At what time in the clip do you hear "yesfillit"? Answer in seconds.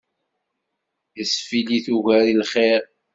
1.17-1.85